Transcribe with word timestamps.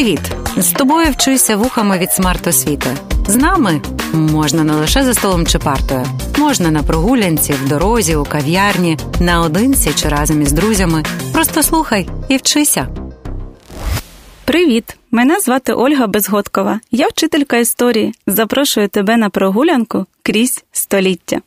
Привіт! 0.00 0.32
З 0.56 0.72
тобою 0.72 1.10
вчуся 1.10 1.56
вухами 1.56 1.98
від 1.98 2.12
смарт-освіти. 2.12 2.96
З 3.28 3.36
нами 3.36 3.82
можна 4.12 4.64
не 4.64 4.72
лише 4.72 5.04
за 5.04 5.14
столом 5.14 5.46
чи 5.46 5.58
партою, 5.58 6.06
можна 6.38 6.70
на 6.70 6.82
прогулянці, 6.82 7.52
в 7.52 7.68
дорозі, 7.68 8.16
у 8.16 8.24
кав'ярні, 8.24 8.98
наодинці 9.20 9.92
чи 9.92 10.08
разом 10.08 10.42
із 10.42 10.52
друзями. 10.52 11.04
Просто 11.32 11.62
слухай 11.62 12.08
і 12.28 12.36
вчися. 12.36 12.88
Привіт! 14.44 14.96
Мене 15.10 15.40
звати 15.40 15.72
Ольга 15.72 16.06
Безгодкова. 16.06 16.80
Я 16.90 17.08
вчителька 17.08 17.56
історії. 17.56 18.14
Запрошую 18.26 18.88
тебе 18.88 19.16
на 19.16 19.30
прогулянку 19.30 20.06
крізь 20.22 20.64
століття. 20.72 21.40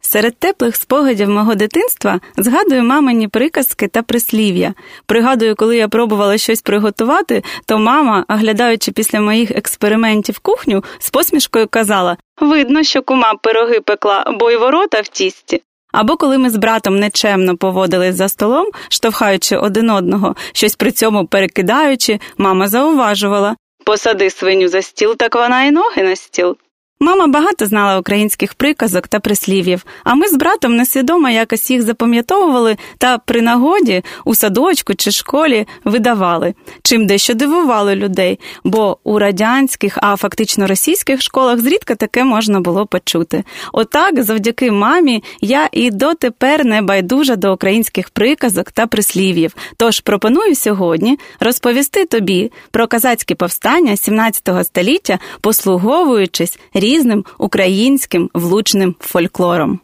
Серед 0.00 0.38
теплих 0.38 0.76
спогадів 0.76 1.28
мого 1.28 1.54
дитинства 1.54 2.20
згадую 2.36 2.82
мамині 2.82 3.28
приказки 3.28 3.88
та 3.88 4.02
прислів'я. 4.02 4.74
Пригадую, 5.06 5.56
коли 5.56 5.76
я 5.76 5.88
пробувала 5.88 6.38
щось 6.38 6.62
приготувати, 6.62 7.42
то 7.66 7.78
мама, 7.78 8.24
оглядаючи 8.28 8.92
після 8.92 9.20
моїх 9.20 9.50
експериментів 9.50 10.38
кухню, 10.38 10.84
з 10.98 11.10
посмішкою 11.10 11.68
казала: 11.68 12.16
Видно, 12.40 12.82
що 12.82 13.02
кума 13.02 13.34
пироги 13.42 13.80
пекла, 13.80 14.24
бо 14.38 14.50
й 14.50 14.56
ворота 14.56 15.00
в 15.00 15.08
тісті. 15.08 15.62
Або 15.92 16.16
коли 16.16 16.38
ми 16.38 16.50
з 16.50 16.56
братом 16.56 16.98
нечемно 16.98 17.56
поводились 17.56 18.14
за 18.14 18.28
столом, 18.28 18.66
штовхаючи 18.88 19.56
один 19.56 19.90
одного, 19.90 20.36
щось 20.52 20.74
при 20.74 20.92
цьому 20.92 21.26
перекидаючи, 21.26 22.20
мама 22.38 22.68
зауважувала 22.68 23.56
Посади 23.84 24.30
свиню 24.30 24.68
за 24.68 24.82
стіл, 24.82 25.16
так 25.16 25.34
вона 25.34 25.64
і 25.64 25.70
ноги 25.70 26.02
на 26.02 26.16
стіл. 26.16 26.56
Мама 27.00 27.26
багато 27.26 27.66
знала 27.66 27.98
українських 27.98 28.54
приказок 28.54 29.08
та 29.08 29.20
прислів'їв, 29.20 29.84
а 30.04 30.14
ми 30.14 30.28
з 30.28 30.36
братом 30.36 30.76
несвідомо 30.76 31.30
якось 31.30 31.70
їх 31.70 31.82
запам'ятовували 31.82 32.76
та 32.98 33.18
при 33.18 33.42
нагоді 33.42 34.02
у 34.24 34.34
садочку 34.34 34.94
чи 34.94 35.10
школі 35.10 35.66
видавали, 35.84 36.54
чим 36.82 37.06
дещо 37.06 37.34
дивували 37.34 37.94
людей, 37.94 38.38
бо 38.64 38.98
у 39.04 39.18
радянських, 39.18 39.98
а 40.02 40.16
фактично 40.16 40.66
російських 40.66 41.22
школах 41.22 41.60
зрідка 41.60 41.94
таке 41.94 42.24
можна 42.24 42.60
було 42.60 42.86
почути. 42.86 43.44
Отак, 43.72 44.22
завдяки 44.22 44.70
мамі, 44.70 45.22
я 45.40 45.68
і 45.72 45.90
дотепер 45.90 46.64
не 46.64 46.82
байдужа 46.82 47.36
до 47.36 47.54
українських 47.54 48.10
приказок 48.10 48.72
та 48.72 48.86
прислів'їв. 48.86 49.54
Тож 49.76 50.00
пропоную 50.00 50.54
сьогодні 50.54 51.18
розповісти 51.40 52.04
тобі 52.04 52.52
про 52.70 52.86
казацькі 52.86 53.34
повстання 53.34 53.96
17 53.96 54.48
століття, 54.64 55.18
послуговуючись 55.40 56.58
різним 56.88 57.24
українським 57.38 58.30
влучним 58.34 58.94
фольклором. 59.00 59.80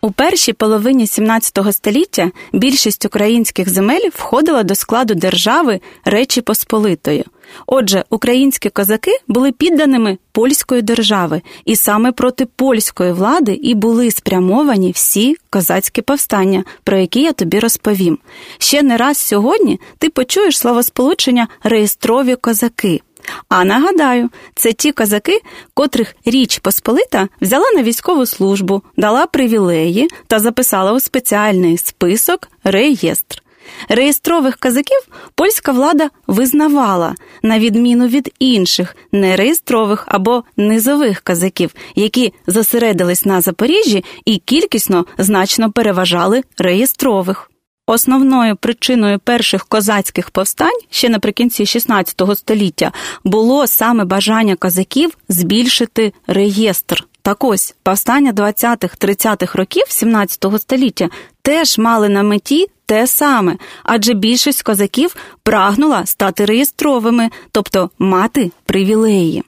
У 0.00 0.10
першій 0.10 0.52
половині 0.52 1.06
17 1.06 1.58
століття 1.72 2.30
більшість 2.52 3.04
українських 3.04 3.68
земель 3.68 4.08
входила 4.14 4.62
до 4.62 4.74
складу 4.74 5.14
держави 5.14 5.80
Речі 6.04 6.40
Посполитої. 6.40 7.24
Отже, 7.66 8.04
українські 8.10 8.70
козаки 8.70 9.18
були 9.28 9.52
підданими 9.52 10.18
польської 10.32 10.82
держави, 10.82 11.42
і 11.64 11.76
саме 11.76 12.12
проти 12.12 12.46
польської 12.46 13.12
влади 13.12 13.52
і 13.52 13.74
були 13.74 14.10
спрямовані 14.10 14.92
всі 14.92 15.36
козацькі 15.50 16.02
повстання, 16.02 16.64
про 16.84 16.98
які 16.98 17.22
я 17.22 17.32
тобі 17.32 17.60
розповім. 17.60 18.18
Ще 18.58 18.82
не 18.82 18.96
раз 18.96 19.18
сьогодні 19.18 19.80
ти 19.98 20.10
почуєш 20.10 20.58
словосполучення 20.58 21.48
реєстрові 21.62 22.36
козаки. 22.36 23.00
А 23.48 23.64
нагадаю, 23.64 24.30
це 24.54 24.72
ті 24.72 24.92
козаки, 24.92 25.40
котрих 25.74 26.16
Річ 26.24 26.58
Посполита 26.58 27.28
взяла 27.40 27.70
на 27.74 27.82
військову 27.82 28.26
службу, 28.26 28.82
дала 28.96 29.26
привілеї 29.26 30.08
та 30.26 30.38
записала 30.38 30.92
у 30.92 31.00
спеціальний 31.00 31.78
список 31.78 32.48
реєстр. 32.64 33.42
Реєстрових 33.88 34.56
казаків 34.56 35.08
польська 35.34 35.72
влада 35.72 36.10
визнавала, 36.26 37.14
на 37.42 37.58
відміну 37.58 38.06
від 38.06 38.34
інших 38.38 38.96
нереєстрових 39.12 40.04
або 40.08 40.44
низових 40.56 41.20
казаків, 41.20 41.74
які 41.94 42.32
зосередились 42.46 43.24
на 43.24 43.40
Запоріжжі 43.40 44.04
і 44.24 44.38
кількісно 44.38 45.06
значно 45.18 45.72
переважали 45.72 46.42
реєстрових. 46.58 47.50
Основною 47.88 48.56
причиною 48.56 49.18
перших 49.18 49.64
козацьких 49.64 50.30
повстань 50.30 50.80
ще 50.90 51.08
наприкінці 51.08 51.64
XVI 51.64 52.36
століття 52.36 52.92
було 53.24 53.66
саме 53.66 54.04
бажання 54.04 54.56
козаків 54.56 55.18
збільшити 55.28 56.12
реєстр. 56.26 57.06
Так 57.22 57.44
ось 57.44 57.74
повстання 57.82 58.32
20-30-х 58.32 59.58
років 59.58 59.84
17 59.88 60.44
століття 60.58 61.08
теж 61.42 61.78
мали 61.78 62.08
на 62.08 62.22
меті 62.22 62.66
те 62.86 63.06
саме, 63.06 63.56
адже 63.84 64.14
більшість 64.14 64.62
козаків 64.62 65.16
прагнула 65.42 66.06
стати 66.06 66.44
реєстровими, 66.44 67.30
тобто 67.52 67.90
мати 67.98 68.50
привілеї. 68.64 69.42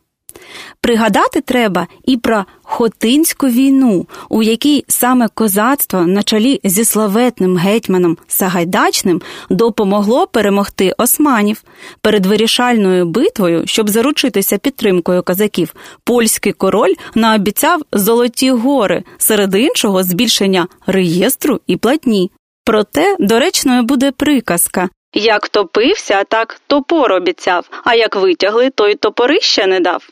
Пригадати 0.80 1.40
треба 1.40 1.86
і 2.04 2.16
про 2.16 2.44
Хотинську 2.62 3.48
війну, 3.48 4.06
у 4.28 4.42
якій 4.42 4.84
саме 4.88 5.28
козацтво 5.34 6.00
на 6.00 6.22
чолі 6.22 6.60
зі 6.64 6.84
славетним 6.84 7.56
гетьманом 7.56 8.18
Сагайдачним 8.26 9.22
допомогло 9.50 10.26
перемогти 10.26 10.94
османів. 10.98 11.62
Перед 12.00 12.26
вирішальною 12.26 13.06
битвою, 13.06 13.62
щоб 13.66 13.88
заручитися 13.88 14.58
підтримкою 14.58 15.22
козаків, 15.22 15.74
польський 16.04 16.52
король 16.52 16.94
наобіцяв 17.14 17.82
золоті 17.92 18.50
гори, 18.50 19.02
серед 19.18 19.54
іншого 19.54 20.02
збільшення 20.02 20.66
реєстру 20.86 21.60
і 21.66 21.76
платні. 21.76 22.30
Проте 22.68 23.16
доречною 23.18 23.82
буде 23.82 24.12
приказка. 24.12 24.88
Як 25.14 25.48
топився, 25.48 26.24
так 26.24 26.60
топор 26.66 27.12
обіцяв, 27.12 27.70
а 27.84 27.94
як 27.94 28.16
витягли, 28.16 28.70
то 28.70 28.88
й 28.88 28.94
топорища 28.94 29.66
не 29.66 29.80
дав. 29.80 30.08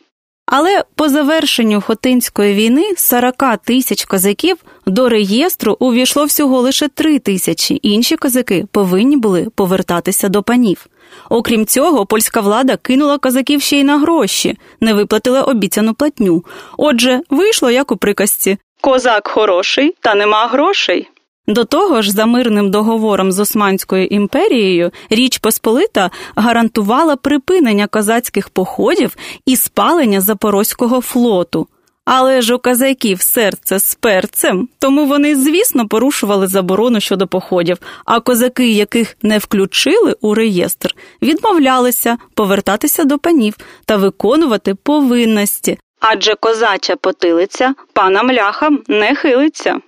Але 0.47 0.85
по 0.95 1.09
завершенню 1.09 1.81
Хотинської 1.81 2.55
війни 2.55 2.93
40 2.97 3.35
тисяч 3.65 4.05
козаків 4.05 4.57
до 4.87 5.09
реєстру 5.09 5.77
увійшло 5.81 6.25
всього 6.25 6.61
лише 6.61 6.89
3 6.89 7.19
тисячі. 7.19 7.81
Інші 7.83 8.17
козаки 8.17 8.65
повинні 8.73 9.17
були 9.17 9.49
повертатися 9.55 10.29
до 10.29 10.43
панів. 10.43 10.87
Окрім 11.31 11.67
цього, 11.67 12.07
польська 12.07 12.41
влада 12.41 12.77
кинула 12.77 13.19
козаків 13.19 13.63
ще 13.63 13.81
й 13.81 13.85
на 13.85 13.99
гроші, 13.99 14.59
не 14.81 14.95
виплатила 14.95 15.43
обіцяну 15.43 15.95
платню. 15.95 16.45
Отже, 16.77 17.21
вийшло 17.31 17.71
як 17.71 17.93
у 17.93 17.97
приказці 17.97 18.59
Козак 18.81 19.29
хороший, 19.29 19.95
та 20.01 20.15
нема 20.15 20.47
грошей. 20.47 21.09
До 21.49 21.65
того 21.65 22.03
ж, 22.03 22.13
за 22.13 22.27
мирним 22.27 22.71
договором 22.71 23.33
з 23.33 23.39
Османською 23.39 24.07
імперією 24.07 24.91
Річ 25.11 25.39
Посполита 25.39 26.11
гарантувала 26.37 27.17
припинення 27.17 27.87
козацьких 27.87 28.49
походів 28.49 29.17
і 29.47 29.57
спалення 29.57 30.21
Запорозького 30.21 31.01
флоту. 31.01 31.67
Але 32.05 32.43
ж 32.43 32.55
у 32.55 32.59
козаків 32.59 33.21
серце 33.21 33.79
з 33.79 33.95
перцем, 33.95 34.69
тому 34.79 35.07
вони, 35.07 35.37
звісно, 35.37 35.89
порушували 35.89 36.47
заборону 36.47 37.01
щодо 37.01 37.27
походів, 37.27 37.79
а 38.05 38.21
козаки, 38.21 38.69
яких 38.69 39.17
не 39.23 39.39
включили 39.39 40.17
у 40.21 40.35
реєстр, 40.35 40.95
відмовлялися 41.23 42.19
повертатися 42.35 43.05
до 43.05 43.19
панів 43.19 43.55
та 43.87 43.97
виконувати 43.97 44.75
повинності. 44.75 45.79
Адже 46.01 46.35
козача 46.35 46.97
потилиця 46.97 47.75
панам 47.93 48.33
ляхам 48.33 48.83
не 48.89 49.15
хилиться. 49.15 49.81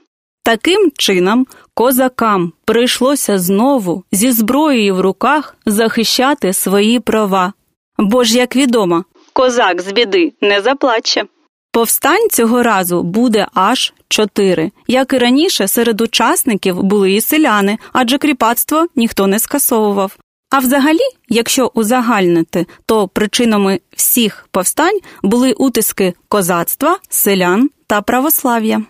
Таким 0.48 0.90
чином, 0.98 1.46
козакам 1.74 2.52
прийшлося 2.64 3.38
знову 3.38 4.04
зі 4.12 4.32
зброєю 4.32 4.94
в 4.94 5.00
руках 5.00 5.56
захищати 5.66 6.52
свої 6.52 7.00
права. 7.00 7.52
Бо 7.98 8.24
ж, 8.24 8.38
як 8.38 8.56
відомо, 8.56 9.04
козак 9.32 9.82
з 9.82 9.92
біди 9.92 10.32
не 10.40 10.60
заплаче. 10.60 11.24
Повстань 11.72 12.30
цього 12.30 12.62
разу 12.62 13.02
буде 13.02 13.46
аж 13.54 13.92
чотири. 14.08 14.70
Як 14.86 15.12
і 15.12 15.18
раніше, 15.18 15.68
серед 15.68 16.00
учасників 16.00 16.82
були 16.82 17.12
і 17.12 17.20
селяни, 17.20 17.78
адже 17.92 18.18
кріпацтво 18.18 18.86
ніхто 18.96 19.26
не 19.26 19.38
скасовував. 19.38 20.16
А 20.50 20.58
взагалі, 20.58 21.08
якщо 21.28 21.70
узагальнити, 21.74 22.66
то 22.86 23.08
причинами 23.08 23.80
всіх 23.96 24.48
повстань 24.50 24.98
були 25.22 25.52
утиски 25.52 26.14
козацтва, 26.28 26.98
селян 27.08 27.70
та 27.86 28.00
православ'я. 28.00 28.82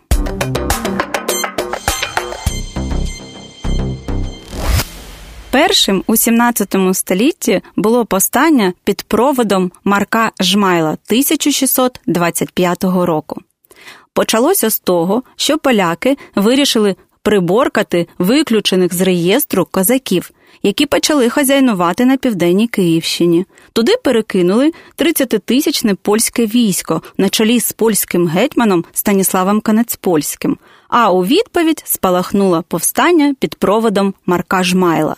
Першим 5.51 6.05
у 6.07 6.17
17 6.17 6.77
столітті 6.93 7.63
було 7.77 8.07
повстання 8.07 8.73
під 8.85 9.03
проводом 9.03 9.73
Марка 9.85 10.33
Жмайла 10.41 10.91
1625 10.91 12.85
року. 12.85 13.41
Почалося 14.13 14.71
з 14.71 14.81
того, 14.81 15.23
що 15.37 15.59
поляки 15.59 16.17
вирішили 16.35 16.97
приборкати 17.23 18.07
виключених 18.19 18.95
з 18.95 19.01
реєстру 19.01 19.65
козаків 19.71 20.31
які 20.63 20.87
почали 20.87 21.31
хазяйнувати 21.31 22.05
на 22.05 22.17
південній 22.17 22.69
Київщині. 22.69 23.47
Туди 23.73 23.93
перекинули 24.05 24.73
30-тисячне 24.99 25.95
польське 25.95 26.47
військо 26.47 27.03
на 27.19 27.29
чолі 27.29 27.61
з 27.61 27.73
польським 27.73 28.29
гетьманом 28.29 28.85
Станіславом 28.93 29.61
Канецпольським, 29.61 30.59
а 30.89 31.13
у 31.13 31.25
відповідь 31.25 31.83
спалахнуло 31.87 32.65
повстання 32.69 33.35
під 33.41 33.55
проводом 33.55 34.15
Марка 34.27 34.65
Жмайла. 34.65 35.17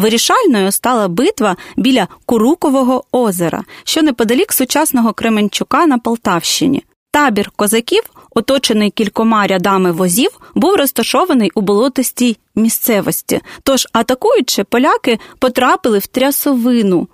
Вирішальною 0.00 0.72
стала 0.72 1.08
битва 1.08 1.56
біля 1.76 2.08
Курукового 2.26 3.04
озера, 3.12 3.64
що 3.84 4.02
неподалік 4.02 4.52
сучасного 4.52 5.12
Кременчука 5.12 5.86
на 5.86 5.98
Полтавщині. 5.98 6.82
Табір 7.12 7.50
козаків, 7.56 8.02
оточений 8.30 8.90
кількома 8.90 9.46
рядами 9.46 9.92
возів, 9.92 10.30
був 10.54 10.74
розташований 10.74 11.50
у 11.54 11.60
болотистій 11.60 12.36
місцевості. 12.54 13.40
Тож, 13.62 13.88
атакуючи, 13.92 14.64
поляки 14.64 15.18
потрапили 15.38 15.98
в 15.98 16.06
трясовину 16.06 17.08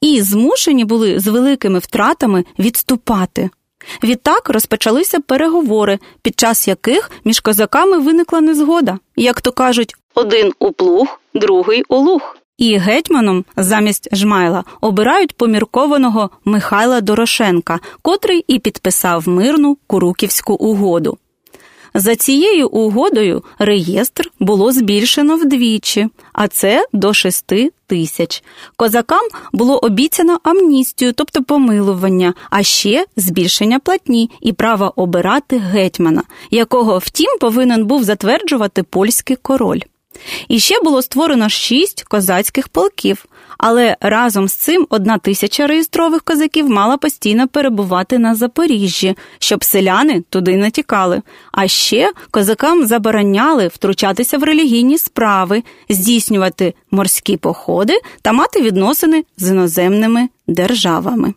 і 0.00 0.22
змушені 0.22 0.84
були 0.84 1.20
з 1.20 1.26
великими 1.26 1.78
втратами 1.78 2.44
відступати. 2.58 3.50
Відтак 4.02 4.50
розпочалися 4.50 5.20
переговори, 5.20 5.98
під 6.22 6.40
час 6.40 6.68
яких 6.68 7.10
між 7.24 7.40
козаками 7.40 7.98
виникла 7.98 8.40
незгода, 8.40 8.98
як 9.16 9.40
то 9.40 9.52
кажуть, 9.52 9.94
один 10.14 10.52
у 10.58 10.72
плуг, 10.72 11.20
другий 11.34 11.84
у 11.88 11.96
луг. 11.96 12.36
І 12.58 12.76
гетьманом 12.76 13.44
замість 13.56 14.16
жмайла 14.16 14.64
обирають 14.80 15.36
поміркованого 15.36 16.30
Михайла 16.44 17.00
Дорошенка, 17.00 17.80
котрий 18.02 18.44
і 18.48 18.58
підписав 18.58 19.28
мирну 19.28 19.78
Куруківську 19.86 20.54
угоду. 20.54 21.18
За 21.94 22.16
цією 22.16 22.68
угодою 22.68 23.44
реєстр 23.58 24.30
було 24.40 24.72
збільшено 24.72 25.36
вдвічі, 25.36 26.08
а 26.32 26.48
це 26.48 26.86
до 26.92 27.14
шести 27.14 27.72
тисяч. 27.86 28.42
Козакам 28.76 29.28
було 29.52 29.78
обіцяно 29.78 30.40
амністію, 30.42 31.12
тобто 31.12 31.42
помилування, 31.42 32.34
а 32.50 32.62
ще 32.62 33.06
збільшення 33.16 33.78
платні 33.78 34.30
і 34.40 34.52
право 34.52 34.92
обирати 34.96 35.58
гетьмана, 35.58 36.22
якого 36.50 36.98
втім 36.98 37.38
повинен 37.40 37.84
був 37.86 38.04
затверджувати 38.04 38.82
польський 38.82 39.36
король. 39.36 39.80
І 40.48 40.58
ще 40.58 40.80
було 40.82 41.02
створено 41.02 41.48
шість 41.48 42.02
козацьких 42.02 42.68
полків, 42.68 43.26
але 43.58 43.96
разом 44.00 44.48
з 44.48 44.52
цим 44.52 44.86
одна 44.90 45.18
тисяча 45.18 45.66
реєстрових 45.66 46.22
козаків 46.22 46.68
мала 46.70 46.96
постійно 46.96 47.48
перебувати 47.48 48.18
на 48.18 48.34
Запоріжжі, 48.34 49.16
щоб 49.38 49.64
селяни 49.64 50.22
туди 50.30 50.56
не 50.56 50.70
тікали. 50.70 51.22
А 51.52 51.68
ще 51.68 52.12
козакам 52.30 52.86
забороняли 52.86 53.68
втручатися 53.68 54.38
в 54.38 54.42
релігійні 54.42 54.98
справи, 54.98 55.62
здійснювати 55.88 56.74
морські 56.90 57.36
походи 57.36 58.00
та 58.22 58.32
мати 58.32 58.62
відносини 58.62 59.24
з 59.36 59.50
іноземними 59.50 60.28
державами. 60.46 61.34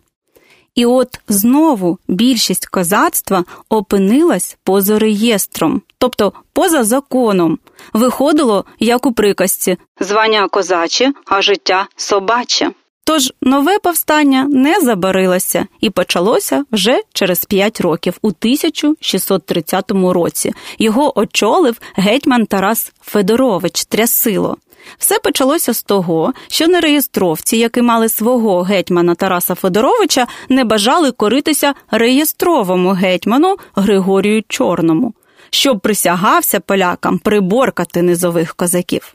І 0.74 0.86
от 0.86 1.20
знову 1.28 1.98
більшість 2.08 2.66
козацтва 2.66 3.44
опинилась 3.68 4.56
поза 4.64 4.98
реєстром, 4.98 5.82
тобто 6.02 6.32
поза 6.52 6.84
законом. 6.84 7.58
Виходило, 7.92 8.64
як 8.78 9.06
у 9.06 9.12
приказці 9.12 9.76
звання 10.00 10.48
козаче, 10.48 11.12
а 11.26 11.42
життя 11.42 11.86
собаче. 11.96 12.70
Тож 13.04 13.32
нове 13.40 13.78
повстання 13.78 14.44
не 14.44 14.80
забарилося 14.80 15.66
і 15.80 15.90
почалося 15.90 16.64
вже 16.72 17.00
через 17.12 17.44
п'ять 17.44 17.80
років, 17.80 18.18
у 18.22 18.28
1630 18.28 19.90
році. 19.90 20.52
Його 20.78 21.18
очолив 21.18 21.80
гетьман 21.94 22.46
Тарас 22.46 22.92
Федорович 23.02 23.84
Трясило. 23.84 24.56
Все 24.98 25.18
почалося 25.18 25.74
з 25.74 25.82
того, 25.82 26.32
що 26.48 26.68
нереєстровці, 26.68 27.56
які 27.56 27.82
мали 27.82 28.08
свого 28.08 28.62
гетьмана 28.62 29.14
Тараса 29.14 29.54
Федоровича, 29.54 30.26
не 30.48 30.64
бажали 30.64 31.10
коритися 31.10 31.74
реєстровому 31.90 32.90
гетьману 32.90 33.56
Григорію 33.74 34.42
Чорному, 34.48 35.14
щоб 35.54 35.80
присягався 35.80 36.60
полякам 36.60 37.18
приборкати 37.18 38.02
низових 38.02 38.54
козаків. 38.54 39.14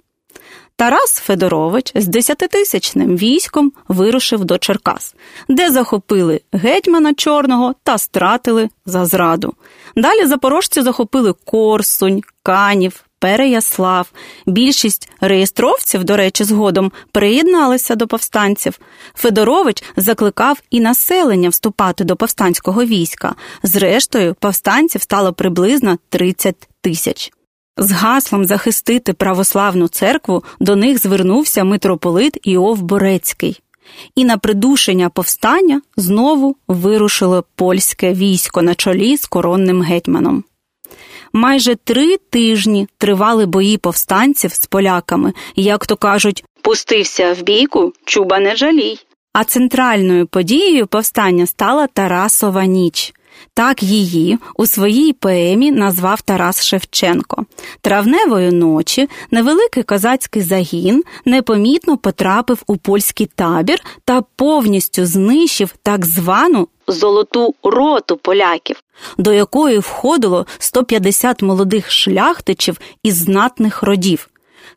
Тарас 0.75 1.19
Федорович 1.19 1.91
з 1.95 2.07
десятитисячним 2.07 3.17
військом 3.17 3.71
вирушив 3.87 4.45
до 4.45 4.57
Черкас, 4.57 5.15
де 5.49 5.71
захопили 5.71 6.41
гетьмана 6.51 7.13
Чорного 7.13 7.75
та 7.83 7.97
стратили 7.97 8.69
за 8.85 9.05
зраду. 9.05 9.53
Далі 9.95 10.25
запорожці 10.25 10.81
захопили 10.81 11.33
Корсунь, 11.45 12.21
Канів, 12.43 13.03
Переяслав. 13.19 14.11
Більшість 14.45 15.09
реєстровців, 15.21 16.03
до 16.03 16.17
речі, 16.17 16.43
згодом 16.43 16.91
приєдналися 17.11 17.95
до 17.95 18.07
повстанців. 18.07 18.79
Федорович 19.15 19.83
закликав 19.97 20.57
і 20.69 20.79
населення 20.79 21.49
вступати 21.49 22.03
до 22.03 22.15
повстанського 22.15 22.85
війська. 22.85 23.35
Зрештою, 23.63 24.35
повстанців 24.39 25.01
стало 25.01 25.33
приблизно 25.33 25.97
30 26.09 26.67
тисяч. 26.81 27.31
З 27.77 27.91
гаслом 27.91 28.45
захистити 28.45 29.13
православну 29.13 29.87
церкву 29.87 30.43
до 30.59 30.75
них 30.75 30.97
звернувся 30.97 31.63
митрополит 31.63 32.37
Іов 32.43 32.81
Борецький. 32.81 33.61
І 34.15 34.25
на 34.25 34.37
придушення 34.37 35.09
повстання 35.09 35.81
знову 35.97 36.55
вирушило 36.67 37.43
польське 37.55 38.13
військо 38.13 38.61
на 38.61 38.75
чолі 38.75 39.17
з 39.17 39.25
коронним 39.25 39.81
гетьманом. 39.81 40.43
Майже 41.33 41.75
три 41.75 42.17
тижні 42.17 42.87
тривали 42.97 43.45
бої 43.45 43.77
повстанців 43.77 44.53
з 44.53 44.65
поляками, 44.65 45.33
як 45.55 45.85
то 45.85 45.95
кажуть, 45.95 46.43
пустився 46.61 47.33
в 47.33 47.41
бійку, 47.41 47.93
чуба 48.05 48.39
не 48.39 48.55
жалій. 48.55 48.99
А 49.33 49.43
центральною 49.43 50.27
подією 50.27 50.87
повстання 50.87 51.45
стала 51.45 51.87
Тарасова 51.87 52.65
ніч. 52.65 53.13
Так 53.53 53.83
її 53.83 54.37
у 54.55 54.65
своїй 54.65 55.13
поемі 55.13 55.71
назвав 55.71 56.21
Тарас 56.21 56.65
Шевченко. 56.65 57.45
Травневої 57.81 58.51
ночі 58.51 59.09
невеликий 59.31 59.83
козацький 59.83 60.41
загін 60.41 61.03
непомітно 61.25 61.97
потрапив 61.97 62.63
у 62.67 62.77
польський 62.77 63.29
табір 63.35 63.79
та 64.05 64.21
повністю 64.35 65.05
знищив 65.05 65.73
так 65.83 66.05
звану 66.05 66.67
золоту 66.87 67.55
роту 67.63 68.17
поляків, 68.17 68.83
до 69.17 69.33
якої 69.33 69.79
входило 69.79 70.45
150 70.59 71.41
молодих 71.41 71.91
шляхтичів 71.91 72.79
із 73.03 73.17
знатних 73.17 73.83
родів. 73.83 74.29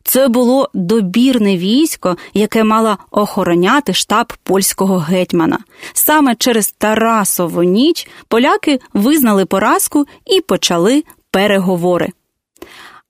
Це 0.03 0.27
було 0.27 0.69
добірне 0.73 1.57
військо, 1.57 2.17
яке 2.33 2.63
мало 2.63 2.97
охороняти 3.11 3.93
штаб 3.93 4.33
польського 4.43 4.97
гетьмана. 4.97 5.59
Саме 5.93 6.35
через 6.35 6.71
Тарасову 6.71 7.63
ніч 7.63 8.07
поляки 8.27 8.79
визнали 8.93 9.45
поразку 9.45 10.05
і 10.25 10.41
почали 10.41 11.03
переговори. 11.31 12.09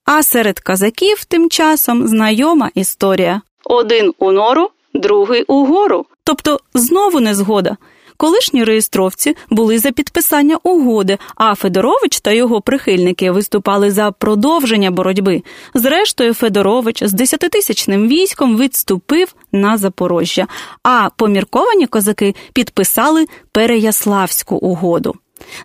А 0.04 0.22
серед 0.22 0.60
казаків 0.60 1.24
тим 1.24 1.50
часом 1.50 2.08
знайома 2.08 2.70
історія: 2.74 3.40
один 3.64 4.14
у 4.18 4.32
нору, 4.32 4.70
другий 4.94 5.42
у 5.42 5.66
гору. 5.66 6.06
Тобто 6.24 6.60
знову 6.74 7.20
незгода. 7.20 7.76
Колишні 8.22 8.64
реєстровці 8.64 9.36
були 9.50 9.78
за 9.78 9.92
підписання 9.92 10.58
угоди, 10.62 11.18
а 11.34 11.54
Федорович 11.54 12.20
та 12.20 12.32
його 12.32 12.60
прихильники 12.60 13.30
виступали 13.30 13.90
за 13.90 14.10
продовження 14.10 14.90
боротьби. 14.90 15.42
Зрештою, 15.74 16.34
Федорович 16.34 17.04
з 17.04 17.12
десятитисячним 17.12 18.08
військом 18.08 18.58
відступив 18.58 19.34
на 19.52 19.76
Запорожжя, 19.76 20.46
а 20.82 21.08
помірковані 21.16 21.86
козаки 21.86 22.34
підписали 22.52 23.26
Переяславську 23.52 24.56
угоду. 24.56 25.14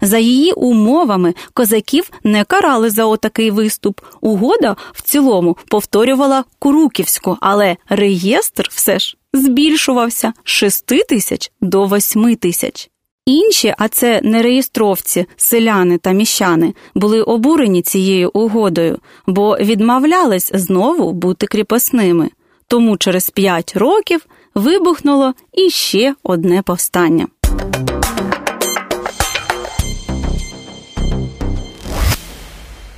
За 0.01 0.17
її 0.17 0.51
умовами 0.51 1.34
козаків 1.53 2.12
не 2.24 2.43
карали 2.43 2.89
за 2.89 3.05
отакий 3.05 3.51
виступ. 3.51 4.01
Угода 4.22 4.75
в 4.93 5.01
цілому 5.01 5.57
повторювала 5.67 6.43
Куруківську, 6.60 7.38
але 7.41 7.77
реєстр 7.89 8.69
все 8.72 9.00
ж 9.00 9.17
збільшувався 9.34 10.34
з 10.43 10.50
6 10.50 10.86
тисяч 10.86 11.51
до 11.62 11.86
8 11.86 12.36
тисяч. 12.36 12.89
Інші, 13.25 13.74
а 13.77 13.88
це 13.88 14.22
нереєстровці, 14.24 15.25
селяни 15.36 15.98
та 15.98 16.12
міщани, 16.12 16.74
були 16.96 17.22
обурені 17.22 17.81
цією 17.81 18.31
угодою, 18.34 19.00
бо 19.27 19.57
відмовлялись 19.57 20.51
знову 20.53 21.13
бути 21.13 21.48
кріпосними. 21.48 22.29
Тому 22.67 22.98
через 22.98 23.29
п'ять 23.29 23.74
років 23.75 24.25
вибухнуло 24.55 25.34
іще 25.53 26.15
одне 26.24 26.62
повстання. 26.62 27.27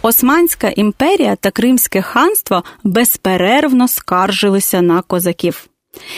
Османська 0.01 0.69
імперія 0.69 1.35
та 1.35 1.51
Кримське 1.51 2.01
ханство 2.01 2.63
безперервно 2.83 3.87
скаржилися 3.87 4.81
на 4.81 5.01
козаків, 5.01 5.67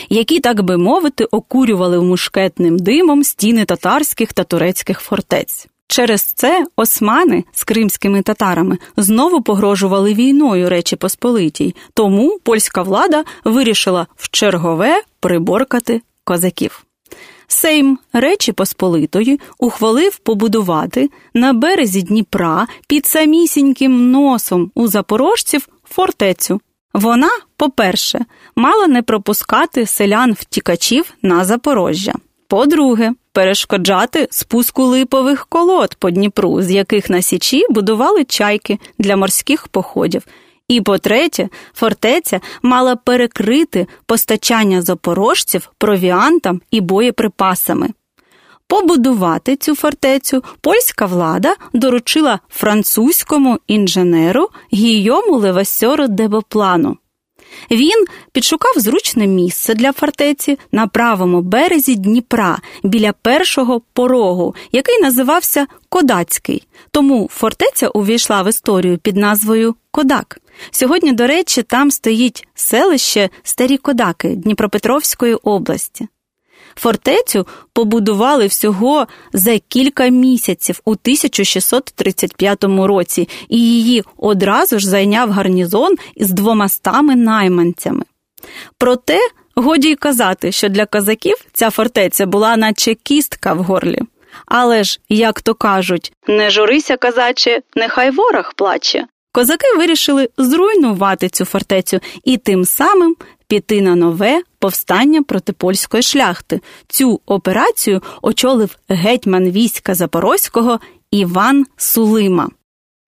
які, 0.08 0.40
так 0.40 0.62
би 0.62 0.76
мовити, 0.76 1.24
окурювали 1.24 2.00
мушкетним 2.00 2.78
димом 2.78 3.24
стіни 3.24 3.64
татарських 3.64 4.32
та 4.32 4.44
турецьких 4.44 5.00
фортець. 5.00 5.66
Через 5.86 6.22
це 6.22 6.66
османи 6.76 7.44
з 7.52 7.64
кримськими 7.64 8.22
татарами 8.22 8.78
знову 8.96 9.42
погрожували 9.42 10.14
війною 10.14 10.68
Речі 10.68 10.96
Посполитій, 10.96 11.74
тому 11.94 12.38
польська 12.42 12.82
влада 12.82 13.24
вирішила 13.44 14.06
в 14.16 14.30
чергове 14.30 15.02
приборкати 15.20 16.02
козаків. 16.24 16.84
Сейм 17.52 17.98
Речі 18.12 18.52
Посполитої 18.52 19.40
ухвалив 19.58 20.18
побудувати 20.18 21.10
на 21.34 21.52
березі 21.52 22.02
Дніпра 22.02 22.66
під 22.88 23.06
самісіньким 23.06 24.10
носом 24.10 24.70
у 24.74 24.88
запорожців 24.88 25.68
фортецю. 25.84 26.60
Вона, 26.94 27.28
по-перше, 27.56 28.24
мала 28.56 28.86
не 28.86 29.02
пропускати 29.02 29.86
селян 29.86 30.32
втікачів 30.32 31.14
на 31.22 31.44
Запорожжя. 31.44 32.12
По-друге, 32.48 33.12
перешкоджати 33.32 34.28
спуску 34.30 34.82
липових 34.82 35.46
колод 35.46 35.94
по 35.94 36.10
Дніпру, 36.10 36.62
з 36.62 36.70
яких 36.70 37.10
на 37.10 37.22
Січі 37.22 37.64
будували 37.70 38.24
чайки 38.24 38.78
для 38.98 39.16
морських 39.16 39.68
походів. 39.68 40.22
І 40.68 40.80
по-третє, 40.80 41.48
фортеця 41.74 42.40
мала 42.62 42.96
перекрити 42.96 43.86
постачання 44.06 44.82
запорожців 44.82 45.70
провіантам 45.78 46.60
і 46.70 46.80
боєприпасами. 46.80 47.88
Побудувати 48.66 49.56
цю 49.56 49.74
фортецю 49.74 50.44
польська 50.60 51.06
влада 51.06 51.54
доручила 51.72 52.38
французькому 52.48 53.58
інженеру 53.66 54.48
Гійому 54.72 55.36
Левасьору 55.36 56.08
Дебоплану. 56.08 56.96
Він 57.70 58.04
підшукав 58.32 58.72
зручне 58.76 59.26
місце 59.26 59.74
для 59.74 59.92
фортеці 59.92 60.58
на 60.72 60.86
правому 60.86 61.42
березі 61.42 61.94
Дніпра 61.94 62.58
біля 62.82 63.12
першого 63.12 63.80
порогу, 63.92 64.54
який 64.72 65.00
називався 65.00 65.66
Кодацький. 65.88 66.66
Тому 66.90 67.28
фортеця 67.32 67.88
увійшла 67.88 68.42
в 68.42 68.48
історію 68.48 68.98
під 68.98 69.16
назвою 69.16 69.74
Кодак. 69.90 70.41
Сьогодні, 70.70 71.12
до 71.12 71.26
речі, 71.26 71.62
там 71.62 71.90
стоїть 71.90 72.46
селище 72.54 73.28
Старі 73.42 73.76
Кодаки 73.76 74.28
Дніпропетровської 74.28 75.34
області. 75.34 76.08
Фортецю 76.74 77.46
побудували 77.72 78.46
всього 78.46 79.06
за 79.32 79.58
кілька 79.58 80.08
місяців 80.08 80.80
у 80.84 80.90
1635 80.90 82.64
році, 82.64 83.28
і 83.48 83.58
її 83.58 84.04
одразу 84.16 84.78
ж 84.78 84.88
зайняв 84.88 85.30
гарнізон 85.30 85.96
із 86.14 86.30
двомастами 86.30 87.16
найманцями. 87.16 88.04
Проте 88.78 89.18
годі 89.54 89.88
й 89.88 89.94
казати, 89.94 90.52
що 90.52 90.68
для 90.68 90.86
козаків 90.86 91.36
ця 91.52 91.70
фортеця 91.70 92.26
була 92.26 92.56
наче 92.56 92.94
кістка 92.94 93.52
в 93.52 93.58
горлі. 93.58 93.98
Але 94.46 94.84
ж, 94.84 95.00
як 95.08 95.40
то 95.40 95.54
кажуть, 95.54 96.12
не 96.26 96.50
журися, 96.50 96.96
казаче, 96.96 97.60
нехай 97.74 98.10
ворог 98.10 98.52
плаче. 98.56 99.06
Козаки 99.32 99.66
вирішили 99.76 100.28
зруйнувати 100.38 101.28
цю 101.28 101.44
фортецю 101.44 102.00
і 102.24 102.36
тим 102.36 102.64
самим 102.64 103.16
піти 103.46 103.82
на 103.82 103.94
нове 103.94 104.42
повстання 104.58 105.22
проти 105.22 105.52
польської 105.52 106.02
шляхти. 106.02 106.60
Цю 106.88 107.20
операцію 107.26 108.02
очолив 108.22 108.76
гетьман 108.88 109.50
війська 109.50 109.94
Запорозького 109.94 110.80
Іван 111.10 111.66
Сулима. 111.76 112.48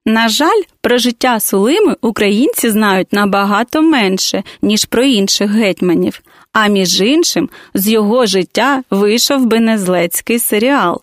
На 0.07 0.29
жаль, 0.29 0.63
про 0.81 0.99
життя 0.99 1.41
Сулими 1.41 1.97
українці 2.01 2.71
знають 2.71 3.13
набагато 3.13 3.83
менше, 3.83 4.43
ніж 4.63 4.85
про 4.85 5.05
інших 5.05 5.51
гетьманів, 5.51 6.23
а 6.53 6.67
між 6.67 7.01
іншим, 7.01 7.51
з 7.75 7.89
його 7.89 8.27
життя 8.27 8.83
вийшов 8.91 9.47
бенезлецький 9.47 10.39
серіал. 10.39 11.01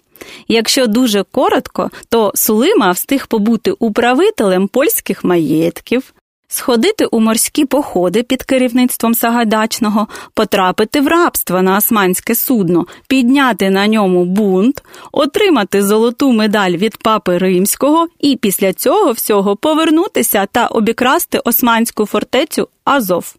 Якщо 0.48 0.88
дуже 0.88 1.24
коротко, 1.24 1.90
то 2.10 2.32
Сулима 2.36 2.92
встиг 2.92 3.28
побути 3.28 3.72
управителем 3.72 4.68
польських 4.68 5.24
маєтків, 5.24 6.14
сходити 6.48 7.06
у 7.06 7.20
морські 7.20 7.66
походи 7.66 8.24
під 8.24 8.44
керівництвом 8.44 9.14
Сагайдачного, 9.14 10.08
потрапити 10.34 11.02
в 11.02 11.08
рабство 11.08 11.62
на 11.62 11.78
османське 11.78 12.36
судно, 12.36 12.86
підняти 13.08 13.70
на 13.70 13.88
ньому 13.88 14.26
бунт, 14.26 14.84
отримати 15.12 15.84
золоту 15.84 16.32
медаль 16.32 16.72
від 16.72 16.98
папи 16.98 17.38
римського 17.38 18.08
і 18.20 18.36
після 18.36 18.74
цього 18.74 19.12
всього 19.12 19.56
повернутися 19.56 20.46
та 20.46 20.68
обікрасти 20.68 21.40
османську 21.40 22.06
фортецю 22.06 22.68
Азов. 22.84 23.36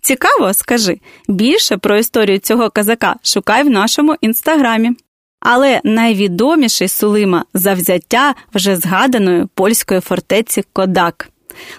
Цікаво, 0.00 0.54
скажи 0.54 1.00
більше 1.28 1.76
про 1.76 1.98
історію 1.98 2.38
цього 2.38 2.70
казака 2.70 3.16
шукай 3.22 3.62
в 3.62 3.70
нашому 3.70 4.16
інстаграмі. 4.20 4.90
Але 5.40 5.80
найвідоміший 5.84 6.88
Сулима 6.88 7.44
завзяття 7.54 8.34
вже 8.54 8.76
згаданої 8.76 9.46
польської 9.54 10.00
фортеці 10.00 10.64
Кодак. 10.72 11.28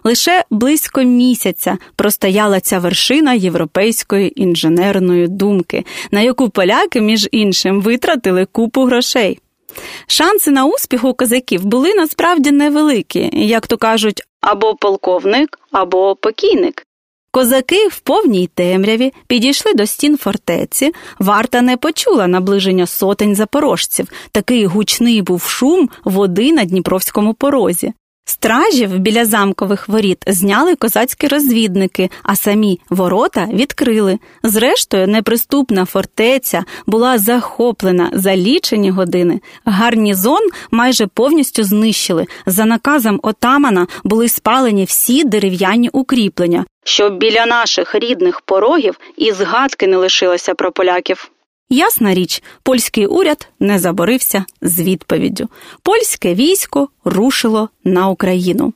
Лише 0.03 0.43
близько 0.49 1.03
місяця 1.03 1.77
простояла 1.95 2.59
ця 2.59 2.79
вершина 2.79 3.33
європейської 3.33 4.41
інженерної 4.41 5.27
думки, 5.27 5.85
на 6.11 6.21
яку 6.21 6.49
поляки, 6.49 7.01
між 7.01 7.29
іншим, 7.31 7.81
витратили 7.81 8.45
купу 8.45 8.81
грошей. 8.81 9.39
Шанси 10.07 10.51
на 10.51 10.65
успіх 10.65 11.03
у 11.03 11.13
козаків 11.13 11.65
були 11.65 11.93
насправді 11.93 12.51
невеликі, 12.51 13.29
як 13.33 13.67
то 13.67 13.77
кажуть, 13.77 14.21
або 14.41 14.75
полковник, 14.75 15.59
або 15.71 16.15
покійник. 16.15 16.87
Козаки 17.33 17.87
в 17.87 17.99
повній 17.99 18.47
темряві 18.47 19.13
підійшли 19.27 19.73
до 19.73 19.85
стін 19.85 20.17
фортеці. 20.17 20.91
Варта 21.19 21.61
не 21.61 21.77
почула 21.77 22.27
наближення 22.27 22.87
сотень 22.87 23.35
запорожців. 23.35 24.07
Такий 24.31 24.65
гучний 24.65 25.21
був 25.21 25.41
шум 25.41 25.89
води 26.03 26.53
на 26.53 26.65
Дніпровському 26.65 27.33
порозі. 27.33 27.93
Стражів 28.25 28.99
біля 28.99 29.25
замкових 29.25 29.89
воріт 29.89 30.23
зняли 30.27 30.75
козацькі 30.75 31.27
розвідники, 31.27 32.09
а 32.23 32.35
самі 32.35 32.79
ворота 32.89 33.47
відкрили. 33.53 34.19
Зрештою, 34.43 35.07
неприступна 35.07 35.85
фортеця 35.85 36.63
була 36.87 37.17
захоплена 37.17 38.09
за 38.13 38.35
лічені 38.35 38.91
години. 38.91 39.41
Гарнізон 39.65 40.49
майже 40.71 41.07
повністю 41.07 41.63
знищили. 41.63 42.25
За 42.45 42.65
наказом 42.65 43.19
отамана 43.23 43.87
були 44.03 44.29
спалені 44.29 44.85
всі 44.85 45.23
дерев'яні 45.23 45.89
укріплення, 45.89 46.65
щоб 46.83 47.17
біля 47.17 47.45
наших 47.45 47.95
рідних 47.95 48.41
порогів 48.41 48.99
і 49.17 49.31
згадки 49.31 49.87
не 49.87 49.97
лишилося 49.97 50.53
про 50.53 50.71
поляків. 50.71 51.31
Ясна 51.73 52.13
річ, 52.13 52.43
польський 52.63 53.05
уряд 53.05 53.47
не 53.59 53.79
заборився 53.79 54.45
з 54.61 54.79
відповіддю. 54.79 55.49
Польське 55.83 56.33
військо 56.33 56.89
рушило 57.03 57.69
на 57.83 58.07
Україну. 58.07 58.73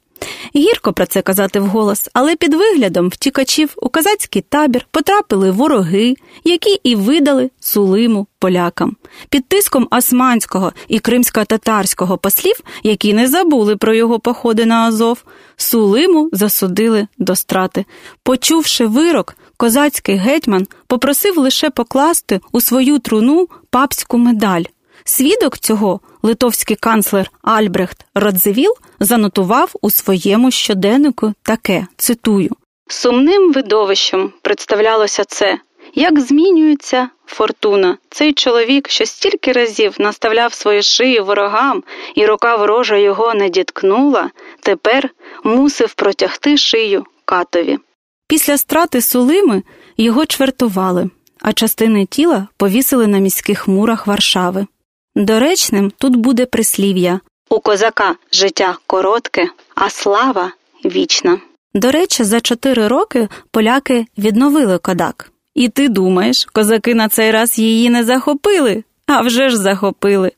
Гірко 0.56 0.94
про 0.94 1.06
це 1.06 1.22
казати 1.22 1.60
вголос, 1.60 2.10
але 2.14 2.36
під 2.36 2.54
виглядом 2.54 3.10
втікачів 3.10 3.74
у 3.78 3.90
казацький 3.90 4.42
табір 4.42 4.88
потрапили 4.92 5.52
вороги, 5.52 6.16
які 6.44 6.80
і 6.84 6.96
видали 6.96 7.50
сулиму 7.60 8.28
полякам. 8.40 8.96
Під 9.30 9.48
тиском 9.48 9.88
османського 9.92 10.74
і 10.88 11.00
кримсько-татарського 11.00 12.18
послів, 12.18 12.56
які 12.84 13.14
не 13.14 13.28
забули 13.28 13.76
про 13.76 13.94
його 13.94 14.20
походи 14.20 14.66
на 14.66 14.76
Азов, 14.76 15.24
сулиму 15.56 16.30
засудили 16.32 17.08
до 17.18 17.36
страти. 17.36 17.86
Почувши 18.24 18.86
вирок, 18.86 19.36
козацький 19.58 20.16
гетьман 20.16 20.68
попросив 20.88 21.38
лише 21.38 21.70
покласти 21.70 22.42
у 22.52 22.62
свою 22.62 23.00
труну 23.00 23.48
папську 23.70 24.18
медаль. 24.18 24.64
Свідок 25.04 25.58
цього 25.58 26.00
литовський 26.24 26.76
канцлер 26.76 27.32
Альбрехт 27.42 28.06
Радзивіл 28.16 28.74
занотував 29.00 29.72
у 29.82 29.90
своєму 29.90 30.52
щоденнику 30.52 31.34
таке 31.44 31.88
цитую 31.98 32.52
Сумним 32.88 33.52
видовищем 33.52 34.34
представлялося 34.42 35.24
це, 35.24 35.60
як 35.94 36.20
змінюється 36.20 37.10
фортуна. 37.26 37.98
Цей 38.10 38.34
чоловік, 38.34 38.90
що 38.90 39.06
стільки 39.06 39.52
разів 39.52 39.96
наставляв 40.00 40.54
свої 40.54 40.82
шиї 40.82 41.20
ворогам, 41.20 41.84
і 42.16 42.26
рука 42.26 42.56
ворожа 42.56 42.98
його 42.98 43.34
не 43.34 43.50
діткнула, 43.50 44.30
тепер 44.60 45.10
мусив 45.44 45.94
протягти 45.94 46.58
шию 46.58 47.06
катові. 47.26 47.80
Після 48.28 48.58
страти 48.58 49.02
Сулими 49.02 49.64
його 49.98 50.26
чвертували, 50.26 51.10
а 51.42 51.54
частини 51.54 52.06
тіла 52.06 52.48
повісили 52.58 53.08
на 53.08 53.18
міських 53.18 53.68
мурах 53.68 54.08
Варшави. 54.08 54.68
Доречним 55.16 55.92
тут 55.98 56.16
буде 56.16 56.46
прислів'я 56.46 57.20
у 57.50 57.60
козака 57.60 58.16
життя 58.32 58.78
коротке, 58.88 59.50
а 59.76 59.90
слава 59.90 60.52
вічна. 60.86 61.40
До 61.74 61.92
речі, 61.92 62.24
за 62.24 62.42
чотири 62.42 62.88
роки 62.88 63.30
поляки 63.52 64.06
відновили 64.18 64.78
кодак. 64.78 65.32
І 65.54 65.70
ти 65.70 65.90
думаєш, 65.90 66.46
козаки 66.46 66.96
на 66.96 67.10
цей 67.10 67.32
раз 67.32 67.60
її 67.60 67.90
не 67.90 68.04
захопили? 68.04 68.84
А 69.08 69.22
вже 69.22 69.50
ж 69.50 69.58
захопили. 69.58 70.32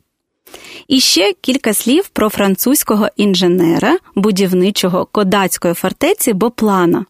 І 0.88 1.00
ще 1.00 1.34
кілька 1.42 1.74
слів 1.74 2.08
про 2.08 2.30
французького 2.30 3.08
інженера 3.16 3.98
будівничого 4.16 5.06
кодацької 5.06 5.74
фортеці 5.74 6.34
Боплана. 6.34 7.06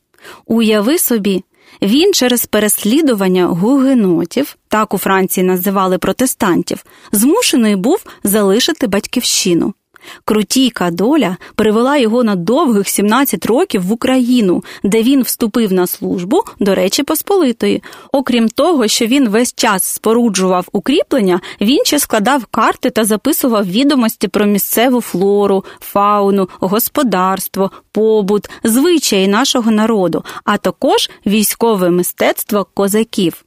Уяви 0.46 0.98
собі, 0.98 1.44
Він 1.82 2.14
через 2.14 2.46
переслідування 2.46 3.46
гугенотів, 3.46 4.58
так 4.68 4.94
у 4.94 4.98
Франції 4.98 5.44
називали 5.44 5.98
протестантів, 5.98 6.86
змушений 7.12 7.76
був 7.76 8.06
залишити 8.24 8.88
батьківщину. 8.88 9.74
Крутійка 10.26 10.92
доля 10.92 11.38
привела 11.56 11.98
його 11.98 12.24
на 12.24 12.36
довгих 12.36 12.90
17 12.90 13.46
років 13.46 13.82
в 13.88 13.92
Україну, 13.92 14.64
де 14.84 15.04
він 15.04 15.22
вступив 15.22 15.74
на 15.74 15.88
службу 15.88 16.44
до 16.60 16.76
Речі 16.76 17.04
Посполитої. 17.04 17.84
Окрім 18.12 18.50
того, 18.50 18.88
що 18.88 19.06
він 19.06 19.30
весь 19.30 19.54
час 19.54 19.84
споруджував 19.84 20.68
укріплення, 20.72 21.40
він 21.62 21.86
ще 21.86 22.00
складав 22.00 22.46
карти 22.46 22.90
та 22.90 23.06
записував 23.06 23.66
відомості 23.66 24.28
про 24.28 24.46
місцеву 24.46 25.02
флору, 25.02 25.66
фауну, 25.80 26.50
господарство, 26.60 27.72
побут, 27.92 28.50
звичаї 28.64 29.28
нашого 29.28 29.72
народу, 29.72 30.24
а 30.44 30.58
також 30.58 31.10
військове 31.26 31.90
мистецтво 31.90 32.68
козаків. 32.74 33.47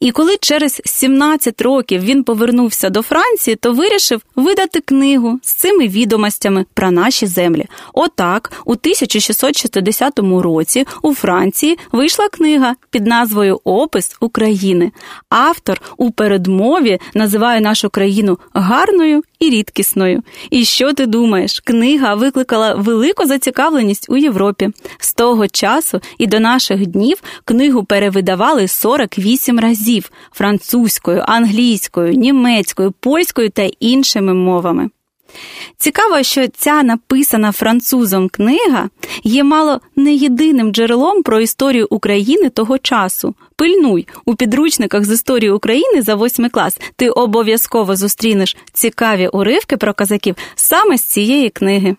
І 0.00 0.10
коли 0.10 0.36
через 0.40 0.82
17 0.84 1.62
років 1.62 2.02
він 2.02 2.24
повернувся 2.24 2.90
до 2.90 3.02
Франції, 3.02 3.56
то 3.56 3.72
вирішив 3.72 4.22
видати 4.36 4.80
книгу 4.80 5.38
з 5.42 5.52
цими 5.52 5.88
відомостями 5.88 6.66
про 6.74 6.90
наші 6.90 7.26
землі. 7.26 7.66
Отак, 7.92 8.52
у 8.64 8.72
1660 8.72 10.18
році 10.18 10.86
у 11.02 11.14
Франції 11.14 11.78
вийшла 11.92 12.28
книга 12.28 12.74
під 12.90 13.06
назвою 13.06 13.60
Опис 13.64 14.16
України. 14.20 14.92
Автор 15.28 15.80
у 15.96 16.10
передмові 16.10 16.98
називає 17.14 17.60
нашу 17.60 17.90
країну 17.90 18.38
гарною 18.52 19.22
і 19.42 19.50
рідкісною. 19.50 20.22
І 20.50 20.64
що 20.64 20.92
ти 20.92 21.06
думаєш? 21.06 21.60
Книга 21.60 22.14
викликала 22.14 22.74
велику 22.74 23.26
зацікавленість 23.26 24.06
у 24.10 24.16
Європі. 24.16 24.70
З 24.98 25.14
того 25.14 25.48
часу 25.48 26.00
і 26.18 26.26
до 26.26 26.40
наших 26.40 26.86
днів 26.86 27.22
книгу 27.44 27.84
перевидавали 27.84 28.68
48 28.68 29.60
разів 29.60 30.10
французькою, 30.32 31.22
англійською, 31.26 32.12
німецькою, 32.12 32.92
польською 33.00 33.50
та 33.50 33.62
іншими 33.80 34.34
мовами. 34.34 34.90
Цікаво, 35.76 36.22
що 36.22 36.48
ця 36.48 36.82
написана 36.82 37.52
французом 37.52 38.28
книга 38.28 38.88
є 39.24 39.44
мало 39.44 39.80
не 39.96 40.14
єдиним 40.14 40.72
джерелом 40.72 41.22
про 41.22 41.40
історію 41.40 41.86
України 41.90 42.48
того 42.48 42.78
часу. 42.78 43.34
Пильнуй 43.62 44.08
у 44.24 44.34
підручниках 44.34 45.04
з 45.04 45.10
історії 45.10 45.50
України 45.50 46.02
за 46.02 46.14
восьмий 46.14 46.50
клас. 46.50 46.78
Ти 46.96 47.10
обов'язково 47.10 47.96
зустрінеш 47.96 48.56
цікаві 48.72 49.28
уривки 49.28 49.76
про 49.76 49.94
козаків 49.94 50.36
саме 50.54 50.98
з 50.98 51.02
цієї 51.02 51.50
книги. 51.50 51.96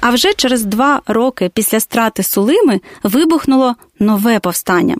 А 0.00 0.10
вже 0.10 0.34
через 0.34 0.64
два 0.64 1.02
роки 1.06 1.50
після 1.54 1.80
страти 1.80 2.22
Сулими 2.22 2.80
вибухнуло 3.02 3.74
нове 3.98 4.40
повстання. 4.40 4.96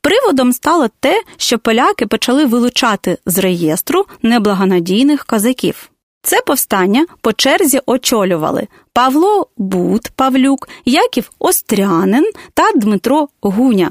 Приводом 0.00 0.52
стало 0.52 0.88
те, 1.00 1.22
що 1.36 1.58
поляки 1.58 2.06
почали 2.06 2.44
вилучати 2.44 3.18
з 3.26 3.38
реєстру 3.38 4.04
неблагонадійних 4.22 5.24
козаків. 5.24 5.90
Це 6.26 6.40
повстання 6.40 7.06
по 7.20 7.32
черзі 7.32 7.80
очолювали 7.86 8.68
Павло 8.92 9.46
Бут 9.56 10.10
Павлюк, 10.16 10.68
Яків 10.84 11.30
Острянин 11.38 12.30
та 12.54 12.72
Дмитро 12.72 13.28
Гуня. 13.40 13.90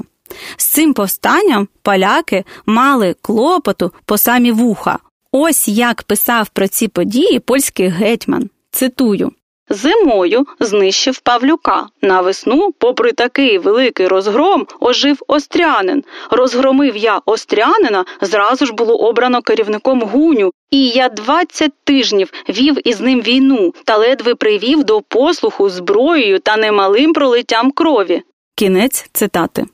З 0.56 0.64
цим 0.64 0.94
повстанням 0.94 1.68
поляки 1.82 2.44
мали 2.66 3.16
клопоту 3.22 3.92
по 4.04 4.18
самі 4.18 4.52
вуха. 4.52 4.98
Ось 5.32 5.68
як 5.68 6.02
писав 6.02 6.48
про 6.48 6.68
ці 6.68 6.88
події 6.88 7.40
польський 7.40 7.88
гетьман. 7.88 8.50
Цитую. 8.70 9.32
Зимою 9.68 10.46
знищив 10.60 11.18
Павлюка. 11.18 11.86
На 12.02 12.20
весну, 12.20 12.72
попри 12.78 13.12
такий 13.12 13.58
великий 13.58 14.08
розгром, 14.08 14.66
ожив 14.80 15.22
Острянин. 15.26 16.04
Розгромив 16.30 16.96
я 16.96 17.20
Острянина, 17.26 18.04
зразу 18.20 18.66
ж 18.66 18.72
було 18.72 18.96
обрано 18.96 19.42
керівником 19.42 20.02
гуню, 20.02 20.50
і 20.70 20.88
я 20.88 21.08
двадцять 21.08 21.72
тижнів 21.84 22.32
вів 22.48 22.88
із 22.88 23.00
ним 23.00 23.20
війну 23.20 23.74
та 23.84 23.96
ледве 23.96 24.34
привів 24.34 24.84
до 24.84 25.00
послуху 25.00 25.68
зброєю 25.68 26.38
та 26.38 26.56
немалим 26.56 27.12
пролиттям 27.12 27.70
крові. 27.70 28.22
Кінець 28.54 29.08
цитати. 29.12 29.64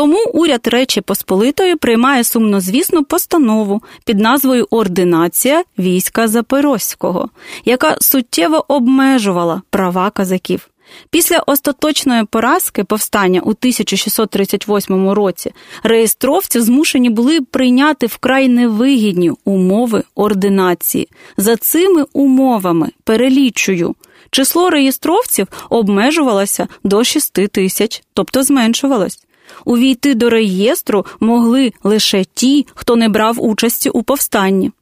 Тому 0.00 0.24
уряд 0.32 0.66
Речі 0.66 1.00
Посполитої 1.00 1.76
приймає 1.76 2.24
сумнозвісну 2.24 3.04
постанову 3.04 3.82
під 4.04 4.18
назвою 4.18 4.66
Ординація 4.70 5.64
війська 5.78 6.28
Запорозького, 6.28 7.30
яка 7.64 7.96
суттєво 8.00 8.64
обмежувала 8.68 9.62
права 9.70 10.10
казаків. 10.10 10.68
Після 11.10 11.38
остаточної 11.38 12.24
поразки 12.24 12.84
повстання 12.84 13.40
у 13.40 13.50
1638 13.50 15.10
році 15.10 15.52
реєстровці 15.82 16.60
змушені 16.60 17.10
були 17.10 17.40
прийняти 17.40 18.06
вкрай 18.06 18.48
невигідні 18.48 19.32
умови 19.44 20.02
ординації. 20.14 21.08
За 21.36 21.56
цими 21.56 22.04
умовами 22.12 22.88
перелічую. 23.04 23.94
Число 24.30 24.70
реєстровців 24.70 25.46
обмежувалося 25.70 26.68
до 26.84 27.04
6 27.04 27.32
тисяч, 27.32 28.02
тобто 28.14 28.42
зменшувалось. 28.42 29.18
Увійти 29.64 30.14
до 30.14 30.30
реєстру 30.30 31.06
могли 31.20 31.72
лише 31.82 32.24
ті, 32.24 32.66
хто 32.74 32.96
не 32.96 33.08
брав 33.08 33.44
участі 33.44 33.90
у 33.90 34.02
повстанні. 34.02 34.72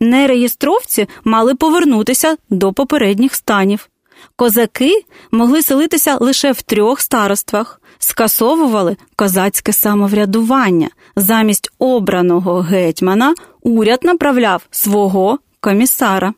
Нереєстровці 0.00 1.08
мали 1.24 1.54
повернутися 1.54 2.36
до 2.50 2.72
попередніх 2.72 3.34
станів. 3.34 3.88
Козаки 4.36 5.04
могли 5.30 5.62
селитися 5.62 6.16
лише 6.20 6.52
в 6.52 6.62
трьох 6.62 7.00
староствах, 7.00 7.80
скасовували 7.98 8.96
козацьке 9.16 9.72
самоврядування. 9.72 10.88
Замість 11.16 11.70
обраного 11.78 12.60
гетьмана 12.60 13.34
уряд 13.62 14.00
направляв 14.02 14.66
свого 14.70 15.38
комісара. 15.60 16.34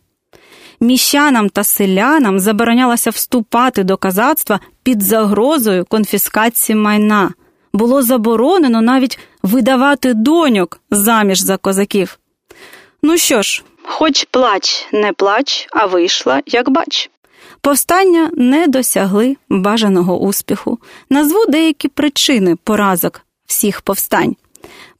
Міщанам 0.80 1.48
та 1.48 1.64
селянам 1.64 2.40
заборонялося 2.40 3.10
вступати 3.10 3.84
до 3.84 3.96
казацтва 3.96 4.60
під 4.82 5.02
загрозою 5.02 5.84
конфіскації 5.84 6.76
майна 6.76 7.30
було 7.72 8.02
заборонено 8.02 8.82
навіть 8.82 9.18
видавати 9.42 10.14
доньок 10.14 10.80
заміж 10.90 11.40
за 11.40 11.56
козаків. 11.56 12.18
Ну 13.02 13.16
що 13.16 13.42
ж, 13.42 13.64
хоч 13.82 14.24
плач, 14.24 14.86
не 14.92 15.12
плач, 15.12 15.68
а 15.70 15.86
вийшла, 15.86 16.42
як 16.46 16.70
бач. 16.70 17.10
Повстання 17.60 18.30
не 18.34 18.66
досягли 18.66 19.36
бажаного 19.48 20.18
успіху. 20.20 20.78
Назву 21.10 21.46
деякі 21.48 21.88
причини 21.88 22.56
поразок 22.64 23.20
всіх 23.46 23.80
повстань. 23.80 24.36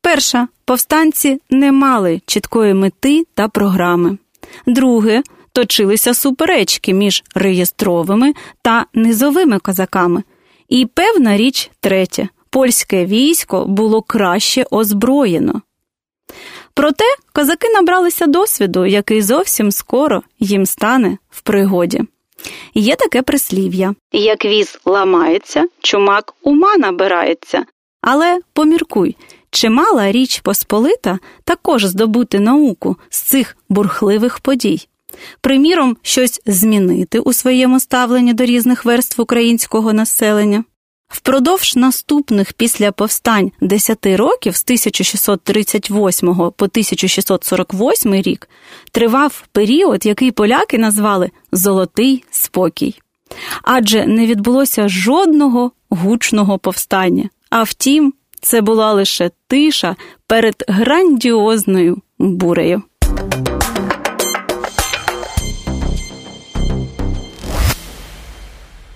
Перша, 0.00 0.48
повстанці 0.64 1.40
не 1.50 1.72
мали 1.72 2.20
чіткої 2.26 2.74
мети 2.74 3.26
та 3.34 3.48
програми. 3.48 4.18
Друге, 4.66 5.22
точилися 5.52 6.14
суперечки 6.14 6.94
між 6.94 7.22
реєстровими 7.34 8.34
та 8.62 8.86
низовими 8.94 9.58
козаками. 9.58 10.22
І 10.68 10.86
певна 10.86 11.36
річ 11.36 11.70
третя 11.80 12.28
польське 12.50 13.06
військо 13.06 13.64
було 13.66 14.02
краще 14.02 14.66
озброєно. 14.70 15.62
Проте 16.74 17.04
козаки 17.32 17.68
набралися 17.68 18.26
досвіду, 18.26 18.86
який 18.86 19.22
зовсім 19.22 19.72
скоро 19.72 20.22
їм 20.38 20.66
стане 20.66 21.18
в 21.30 21.40
пригоді. 21.40 22.00
Є 22.74 22.96
таке 22.96 23.22
прислів'я 23.22 23.94
як 24.12 24.44
віз 24.44 24.78
ламається, 24.84 25.68
чумак 25.80 26.34
ума 26.42 26.76
набирається. 26.76 27.64
Але 28.02 28.40
поміркуй, 28.52 29.16
чимала 29.50 30.12
річ 30.12 30.40
Посполита 30.40 31.18
також 31.44 31.84
здобути 31.84 32.40
науку 32.40 32.96
з 33.10 33.20
цих 33.20 33.56
бурхливих 33.68 34.38
подій. 34.38 34.86
Приміром, 35.40 35.96
щось 36.02 36.42
змінити 36.46 37.18
у 37.18 37.32
своєму 37.32 37.80
ставленні 37.80 38.34
до 38.34 38.44
різних 38.44 38.84
верств 38.84 39.20
українського 39.20 39.92
населення. 39.92 40.64
Впродовж 41.10 41.76
наступних 41.76 42.52
після 42.52 42.92
повстань 42.92 43.52
10 43.60 44.06
років 44.06 44.56
з 44.56 44.64
1638 44.64 46.28
по 46.34 46.64
1648 46.64 48.14
рік 48.14 48.48
тривав 48.90 49.44
період, 49.52 50.06
який 50.06 50.30
поляки 50.30 50.78
назвали 50.78 51.30
Золотий 51.52 52.24
спокій. 52.30 52.94
Адже 53.62 54.06
не 54.06 54.26
відбулося 54.26 54.88
жодного 54.88 55.72
гучного 55.90 56.58
повстання. 56.58 57.28
А 57.50 57.62
втім, 57.62 58.14
це 58.40 58.60
була 58.60 58.92
лише 58.92 59.30
тиша 59.46 59.96
перед 60.26 60.64
грандіозною 60.68 61.98
бурею. 62.18 62.82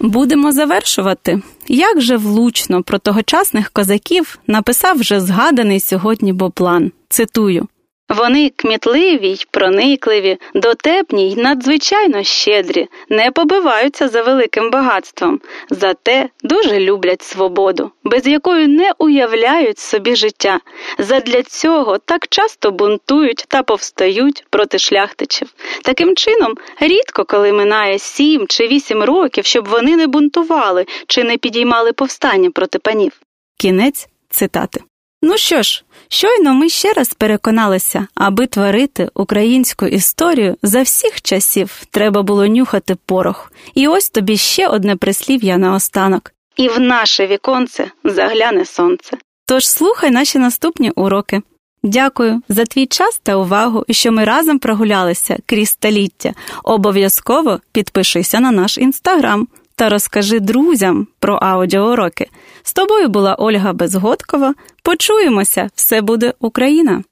Будемо 0.01 0.53
завершувати. 0.53 1.43
Як 1.69 2.01
же 2.01 2.17
влучно 2.17 2.83
про 2.83 2.99
тогочасних 2.99 3.71
козаків 3.71 4.39
написав 4.47 4.97
вже 4.97 5.21
згаданий 5.21 5.81
сьогодні 5.81 6.33
Боплан. 6.33 6.93
Цитую 7.09 7.69
Вони 8.09 8.53
кмітливі 8.57 9.29
й 9.29 9.47
проникливі, 9.51 10.39
дотепні 10.55 11.31
й 11.31 11.37
надзвичайно 11.37 12.23
щедрі, 12.23 12.89
не 13.09 13.31
побиваються 13.31 14.09
за 14.09 14.23
великим 14.23 14.71
багатством, 14.71 15.41
зате 15.71 16.29
дуже 16.43 16.81
люблять 16.81 17.23
свободу, 17.23 17.91
без 18.05 18.27
якої 18.27 18.67
не 18.67 18.91
уявляють 18.99 19.79
собі 19.79 20.17
життя. 20.17 20.61
Задля 20.99 21.43
цього 21.43 21.99
так 21.99 22.29
часто 22.29 22.71
бунтують 22.71 23.45
та 23.49 23.63
повстають 23.63 24.45
проти 24.51 24.79
шляхтичів. 24.79 25.49
Таким 25.83 26.17
чином, 26.17 26.55
рідко 26.81 27.25
коли 27.25 27.53
минає 27.53 27.99
сім 27.99 28.47
чи 28.49 28.67
вісім 28.67 29.03
років, 29.03 29.45
щоб 29.45 29.69
вони 29.69 29.97
не 29.97 30.07
бунтували 30.07 30.87
чи 31.07 31.25
не 31.25 31.37
підіймали 31.37 31.93
повстання 31.93 32.51
проти 32.51 32.79
панів. 32.79 33.13
Кінець 33.59 34.09
цитати. 34.31 34.81
Ну 35.27 35.37
що 35.37 35.63
ж, 35.63 35.85
щойно 36.09 36.55
ми 36.55 36.69
ще 36.69 36.93
раз 36.93 37.15
переконалися, 37.15 38.07
аби 38.15 38.47
творити 38.47 39.09
українську 39.15 39.87
історію 39.87 40.57
за 40.63 40.83
всіх 40.83 41.23
часів 41.23 41.83
треба 41.91 42.23
було 42.23 42.47
нюхати 42.47 42.97
порох. 43.07 43.53
І 43.75 43.89
ось 43.89 44.11
тобі 44.11 44.37
ще 44.37 44.69
одне 44.69 44.97
прислів'я 44.97 45.59
наостанок. 45.59 46.33
І 46.57 46.69
в 46.69 46.81
наше 46.81 47.27
віконце 47.27 47.91
загляне 48.05 48.65
сонце. 48.65 49.17
Тож 49.47 49.69
слухай 49.69 50.11
наші 50.11 50.39
наступні 50.39 50.91
уроки. 50.91 51.43
Дякую 51.83 52.43
за 52.49 52.65
твій 52.65 52.87
час 52.87 53.21
та 53.23 53.37
увагу, 53.37 53.85
що 53.91 54.13
ми 54.13 54.25
разом 54.25 54.59
прогулялися 54.59 55.37
крізь 55.47 55.71
століття. 55.71 56.33
Обов'язково 56.65 57.61
підпишися 57.73 58.41
на 58.41 58.51
наш 58.51 58.79
інстаграм 58.79 59.49
та 59.77 59.89
розкажи 59.89 60.41
друзям 60.41 61.07
про 61.19 61.35
аудіоуроки. 61.35 62.27
З 62.67 62.73
тобою 62.73 63.09
була 63.09 63.35
Ольга 63.35 63.73
Безгодкова. 63.73 64.55
Почуємося! 64.83 65.69
Все 65.75 66.01
буде 66.01 66.33
Україна! 66.41 67.03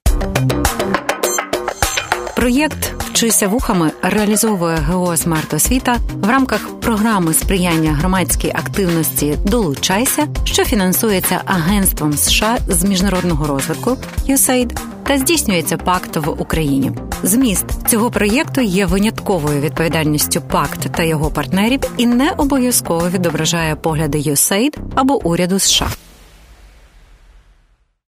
Проєкт 2.36 3.01
Вчися 3.22 3.48
вухами 3.48 3.90
реалізовує 4.02 4.76
ГО 4.76 5.16
«Смарт 5.16 5.54
Освіта» 5.54 5.96
в 6.14 6.30
рамках 6.30 6.80
програми 6.80 7.34
сприяння 7.34 7.92
громадській 7.92 8.48
активності 8.48 9.38
Долучайся, 9.46 10.28
що 10.44 10.64
фінансується 10.64 11.40
Агентством 11.44 12.12
США 12.12 12.58
з 12.68 12.84
міжнародного 12.84 13.46
розвитку 13.46 13.96
USAID 14.28 14.78
та 15.06 15.18
здійснюється 15.18 15.76
пакт 15.76 16.16
в 16.16 16.30
Україні. 16.30 16.92
Зміст 17.22 17.66
цього 17.88 18.10
проєкту 18.10 18.60
є 18.60 18.86
винятковою 18.86 19.60
відповідальністю 19.60 20.40
пакт 20.40 20.80
та 20.96 21.02
його 21.02 21.30
партнерів 21.30 21.80
і 21.96 22.06
не 22.06 22.30
обов'язково 22.30 23.08
відображає 23.08 23.76
погляди 23.76 24.18
USAID 24.18 24.76
або 24.94 25.26
уряду 25.26 25.58
США. 25.58 25.88